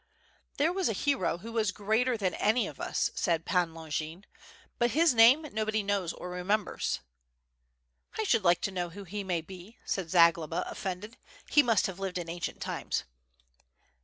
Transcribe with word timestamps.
"There 0.57 0.73
was 0.73 0.89
a 0.89 0.93
hero 0.97 1.37
who 1.37 1.51
was 1.51 1.71
greater 1.71 2.17
than 2.17 2.33
any 2.33 2.65
of 2.65 2.79
us, 2.79 3.11
said 3.13 3.45
Pan 3.45 3.75
Longin, 3.75 4.25
"but 4.79 4.89
his 4.97 5.13
name 5.13 5.43
nobody 5.53 5.83
knows 5.83 6.11
or 6.11 6.31
remembers." 6.31 7.01
"I 8.17 8.23
should 8.23 8.43
like 8.43 8.61
to 8.61 8.71
know 8.71 8.89
who 8.89 9.03
he 9.03 9.23
may 9.23 9.41
be,' 9.41 9.77
said 9.85 10.09
Zagloba, 10.09 10.63
offended, 10.67 11.17
"he 11.51 11.61
must 11.61 11.85
have 11.85 11.99
lived 11.99 12.17
in 12.17 12.29
ancient 12.31 12.61
times." 12.61 13.03